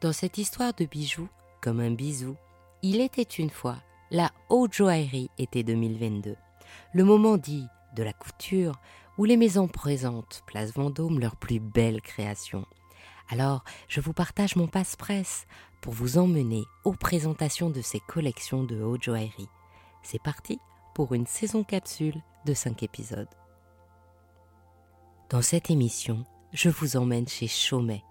[0.00, 1.28] Dans cette histoire de bijoux,
[1.60, 2.34] comme un bisou,
[2.80, 3.76] il était une fois
[4.10, 6.36] la haute joaillerie été 2022.
[6.94, 8.80] Le moment dit de la couture
[9.18, 12.64] où les maisons présentent Place Vendôme leurs plus belles créations.
[13.28, 15.46] Alors, je vous partage mon passe-presse
[15.82, 19.50] pour vous emmener aux présentations de ces collections de haute joaillerie.
[20.02, 20.58] C'est parti
[20.94, 23.28] pour une saison capsule de 5 épisodes.
[25.28, 28.02] Dans cette émission, je vous emmène chez Chaumet,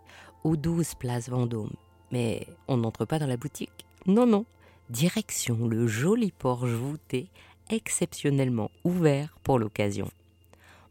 [0.44, 1.74] aux 12 Place Vendôme.
[2.12, 3.86] Mais on n'entre pas dans la boutique.
[4.06, 4.46] Non, non.
[4.90, 7.30] Direction le joli porche voûté,
[7.70, 10.10] exceptionnellement ouvert pour l'occasion.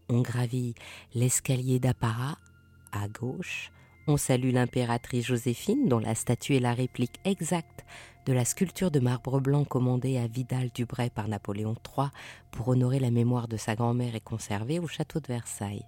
[0.08, 0.74] On gravit
[1.14, 2.38] l'escalier d'apparat
[2.92, 3.72] à gauche.
[4.06, 7.84] On salue l'impératrice Joséphine, dont la statue est la réplique exacte
[8.24, 12.08] de la sculpture de marbre blanc commandée à Vidal Dubray par Napoléon III
[12.50, 15.84] pour honorer la mémoire de sa grand-mère et conservée au château de Versailles.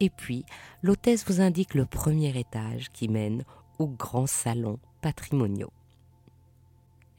[0.00, 0.44] Et puis,
[0.82, 3.44] l'hôtesse vous indique le premier étage qui mène
[3.78, 5.72] aux grands salons patrimoniaux.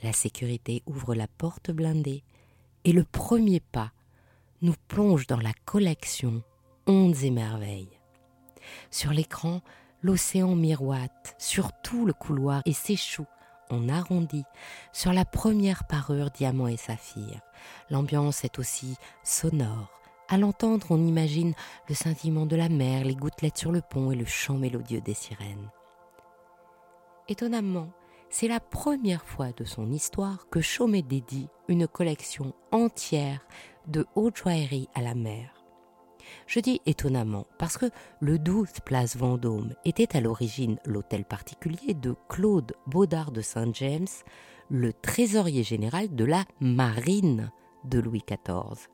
[0.01, 2.23] La sécurité ouvre la porte blindée
[2.85, 3.91] et le premier pas
[4.61, 6.41] nous plonge dans la collection
[6.87, 7.99] Ondes et merveilles.
[8.91, 9.61] Sur l'écran,
[10.01, 13.27] l'océan miroite sur tout le couloir et s'échoue
[13.69, 14.43] en arrondi
[14.93, 17.41] sur la première parure diamant et saphir.
[17.89, 19.98] L'ambiance est aussi sonore,
[20.29, 21.53] à l'entendre, on imagine
[21.89, 25.15] le scintillement de la mer, les gouttelettes sur le pont et le chant mélodieux des
[25.15, 25.69] sirènes.
[27.27, 27.89] Étonnamment,
[28.29, 33.39] c'est la première fois de son histoire que Chaumet dédie une collection entière
[33.87, 35.51] de haute joaillerie à la mer.
[36.45, 37.87] Je dis étonnamment parce que
[38.19, 44.07] le 12 Place Vendôme était à l'origine l'hôtel particulier de Claude Baudard de Saint-James,
[44.69, 47.51] le trésorier général de la marine
[47.83, 48.87] de Louis XIV.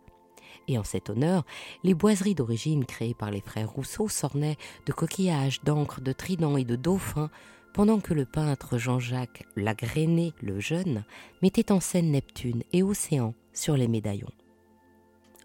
[0.67, 1.45] Et en cet honneur,
[1.83, 6.65] les boiseries d'origine créées par les frères Rousseau s'ornaient de coquillages, d'encre, de tridents et
[6.65, 7.29] de dauphins,
[7.73, 11.03] pendant que le peintre Jean-Jacques Lagrené le Jeune
[11.41, 14.31] mettait en scène Neptune et Océan sur les médaillons.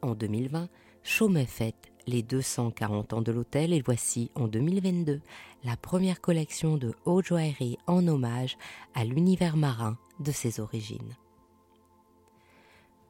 [0.01, 0.69] En 2020,
[1.03, 5.21] Chaumet fête les 240 ans de l'hôtel et voici en 2022
[5.65, 8.57] la première collection de haute joaillerie en hommage
[8.95, 11.17] à l'univers marin de ses origines.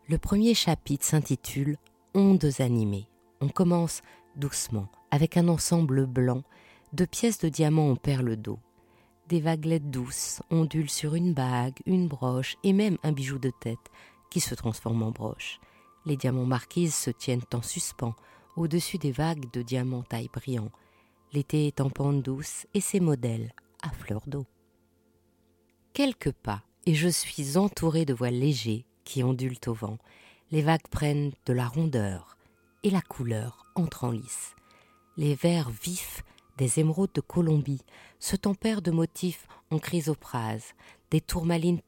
[0.08, 1.76] Le premier chapitre s'intitule
[2.14, 3.08] ondes animées.
[3.40, 4.02] On commence
[4.36, 6.42] doucement, avec un ensemble blanc,
[6.92, 8.58] de pièces de diamants en perles d'eau.
[9.28, 13.78] Des vaguelettes douces ondulent sur une bague, une broche et même un bijou de tête
[14.30, 15.60] qui se transforme en broche.
[16.06, 18.14] Les diamants marquises se tiennent en suspens
[18.56, 20.70] au-dessus des vagues de diamants taille brillant.
[21.32, 24.46] L'été est en pente douce et ses modèles à fleur d'eau.
[25.92, 29.98] Quelques pas et je suis entouré de voiles légers qui ondulent au vent
[30.50, 32.36] les vagues prennent de la rondeur
[32.82, 34.54] et la couleur entre en lice.
[35.16, 36.22] Les verts vifs
[36.58, 37.82] des émeraudes de Colombie
[38.18, 40.74] se tempèrent de motifs en chrysoprase,
[41.10, 41.80] des tourmalines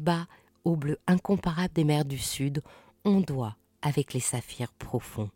[0.00, 0.26] bas
[0.64, 2.62] au bleu incomparable des mers du Sud
[3.04, 5.30] ondoient avec les saphirs profonds.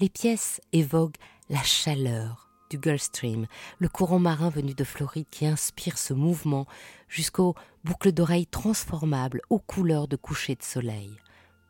[0.00, 1.18] Les pièces évoquent
[1.50, 3.46] la chaleur du Gulf Stream,
[3.78, 6.66] le courant marin venu de Floride qui inspire ce mouvement
[7.08, 11.16] jusqu'aux boucles d'oreilles transformables aux couleurs de coucher de soleil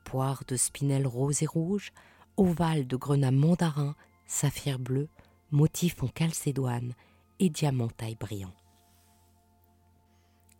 [0.06, 1.92] poire de spinel rose et rouge,
[2.36, 3.96] ovale de grenat mandarin,
[4.26, 5.08] saphir bleu,
[5.50, 6.94] motif en calcédoine
[7.40, 8.54] et diamant taille brillant.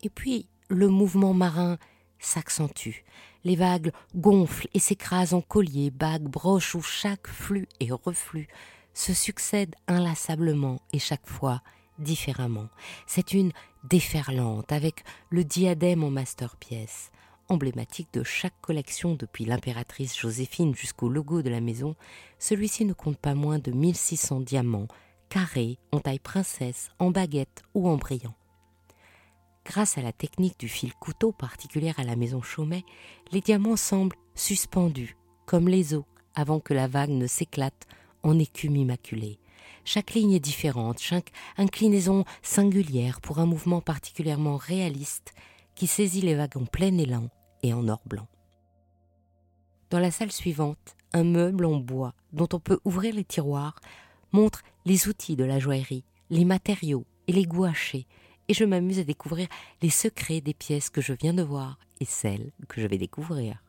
[0.02, 1.78] Et puis le mouvement marin
[2.18, 3.04] s'accentue.
[3.44, 8.48] Les vagues gonflent et s'écrasent en colliers, bagues, broches où chaque flux et reflux
[8.94, 11.62] se succèdent inlassablement et chaque fois
[11.98, 12.68] différemment.
[13.06, 13.52] C'est une
[13.84, 17.10] déferlante avec le diadème en masterpiece,
[17.48, 21.94] emblématique de chaque collection depuis l'impératrice Joséphine jusqu'au logo de la maison,
[22.38, 24.88] celui-ci ne compte pas moins de 1600 diamants,
[25.28, 28.34] carrés, en taille princesse, en baguette ou en brillant.
[29.64, 32.84] Grâce à la technique du fil couteau particulière à la maison Chaumet,
[33.32, 37.86] les diamants semblent suspendus, comme les eaux, avant que la vague ne s'éclate
[38.22, 39.38] en écume immaculée.
[39.84, 45.32] Chaque ligne est différente, chaque inclinaison singulière pour un mouvement particulièrement réaliste
[45.74, 47.28] qui saisit les vagues en plein élan
[47.62, 48.28] et en or blanc.
[49.90, 53.80] Dans la salle suivante, un meuble en bois dont on peut ouvrir les tiroirs
[54.32, 58.06] montre les outils de la joaillerie, les matériaux et les gouachés,
[58.48, 59.48] et je m'amuse à découvrir
[59.82, 63.62] les secrets des pièces que je viens de voir et celles que je vais découvrir.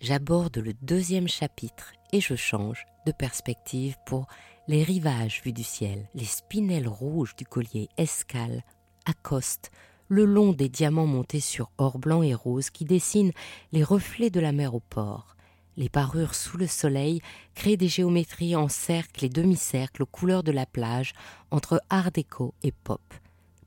[0.00, 4.26] J'aborde le deuxième chapitre et je change de perspective pour
[4.68, 8.62] les rivages vus du ciel, les spinels rouges du collier escale
[9.06, 9.70] accostent
[10.08, 13.32] le long des diamants montés sur or blanc et rose qui dessinent
[13.72, 15.36] les reflets de la mer au port.
[15.76, 17.20] Les parures sous le soleil
[17.54, 21.12] créent des géométries en cercles et demi-cercles aux couleurs de la plage
[21.50, 23.00] entre art déco et pop.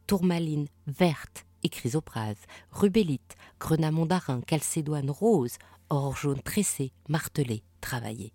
[0.08, 2.42] tourmaline verte et chrysoprase,
[2.72, 5.58] rubellite, grenat mondarin, calcédoine rose,
[5.90, 8.34] or jaune tressé, martelé, travaillé.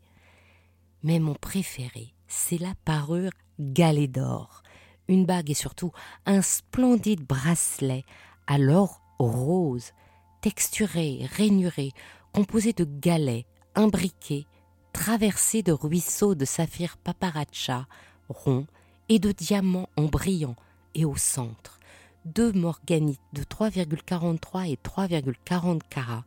[1.03, 4.63] Mais mon préféré, c'est la parure galet d'or,
[5.09, 5.93] une bague et surtout
[6.25, 8.05] un splendide bracelet
[8.47, 9.93] à l'or rose,
[10.41, 11.93] texturé, rainuré,
[12.33, 14.47] composé de galets, imbriqués,
[14.93, 17.87] traversé de ruisseaux de saphir paparaccia,
[18.29, 18.67] ronds,
[19.09, 20.57] et de diamants en brillant,
[20.95, 21.79] et au centre,
[22.25, 26.25] deux morganites de 3,43 et 3,40 carats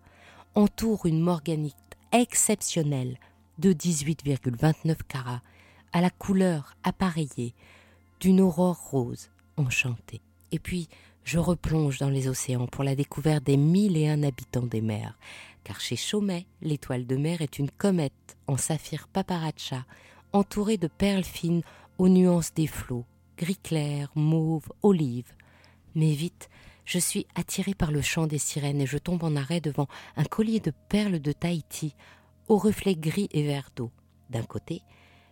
[0.56, 1.76] entourent une morganite
[2.12, 3.18] exceptionnelle
[3.58, 5.42] de 18,29 carats
[5.92, 7.54] à la couleur appareillée
[8.20, 10.22] d'une aurore rose enchantée.
[10.52, 10.90] Et puis,
[11.24, 15.18] je replonge dans les océans pour la découverte des mille et un habitants des mers,
[15.64, 19.86] car chez Chaumet, l'étoile de mer est une comète en saphir paparaccia,
[20.34, 21.62] entourée de perles fines
[21.98, 23.06] aux nuances des flots,
[23.38, 25.32] gris clair, mauve, olive.
[25.96, 26.50] Mais vite,
[26.86, 30.24] je suis attiré par le chant des sirènes et je tombe en arrêt devant un
[30.24, 31.94] collier de perles de Tahiti,
[32.48, 33.92] aux reflets gris et vert d'eau.
[34.32, 34.82] D'un côté,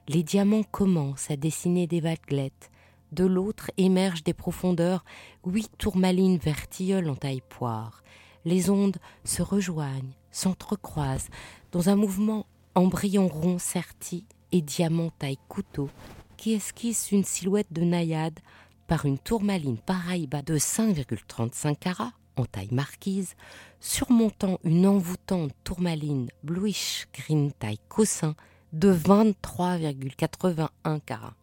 [0.07, 2.69] les diamants commencent à dessiner des vaguelettes,
[3.12, 5.04] de l'autre émergent des profondeurs.
[5.45, 8.04] Huit tourmalines vertilleules en taille poire.
[8.45, 11.30] Les ondes se rejoignent, s'entrecroisent,
[11.71, 12.45] dans un mouvement
[12.75, 15.89] embryon rond serti et diamant taille couteau,
[16.38, 18.39] qui esquisse une silhouette de naïade
[18.88, 23.36] par une tourmaline paraïba de 5,35 carats en taille marquise,
[23.80, 28.36] surmontant une envoûtante tourmaline bluish green taille cossin
[28.74, 30.69] de 23,81
[31.06, 31.36] carats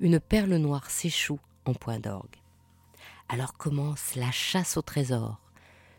[0.00, 2.40] une perle noire s'échoue en point d'orgue.
[3.28, 5.40] Alors commence la chasse au trésor.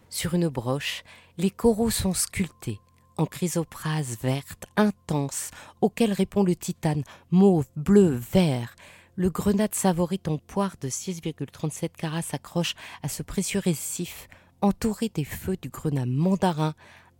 [0.09, 1.03] Sur une broche,
[1.37, 2.79] les coraux sont sculptés
[3.17, 5.51] en chrysoprase verte intense,
[5.81, 8.75] auquel répond le titane mauve, bleu, vert.
[9.15, 14.27] Le grenade favorite en poire de 6,37 carats s'accroche à ce précieux récif,
[14.61, 16.73] entouré des feux du grenat mandarin,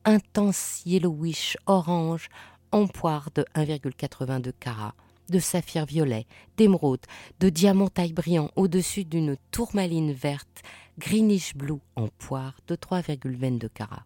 [0.06, 2.30] intense yellowish orange,
[2.72, 4.96] en poire de 1,82 carats
[5.30, 6.26] de saphir violet,
[6.58, 7.06] d'émeraude,
[7.40, 10.62] de diamant taille brillant au-dessus d'une tourmaline verte,
[11.00, 14.06] greenish blue en poire de 3,22 carats.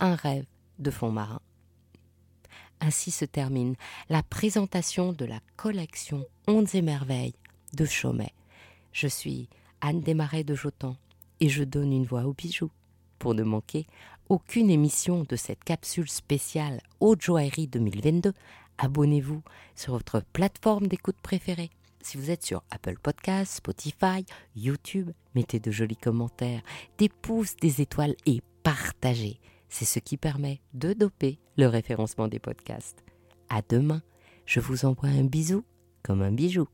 [0.00, 0.46] Un rêve
[0.78, 1.40] de fond marin.
[2.80, 3.76] Ainsi se termine
[4.08, 7.34] la présentation de la collection Ondes et Merveilles
[7.74, 8.32] de Chaumet.
[8.92, 9.48] Je suis
[9.82, 10.96] Anne Desmarais de Jotan
[11.40, 12.70] et je donne une voix aux bijoux.
[13.18, 13.86] Pour ne manquer
[14.30, 18.32] aucune émission de cette capsule spéciale Haute Joaillerie 2022,
[18.80, 19.42] abonnez-vous
[19.76, 21.70] sur votre plateforme d'écoute préférée.
[22.02, 24.24] Si vous êtes sur Apple Podcasts, Spotify,
[24.56, 26.62] YouTube, mettez de jolis commentaires,
[26.96, 29.38] des pouces, des étoiles et partagez.
[29.68, 33.04] C'est ce qui permet de doper le référencement des podcasts.
[33.50, 34.02] À demain,
[34.46, 35.62] je vous envoie un bisou
[36.02, 36.66] comme un bijou.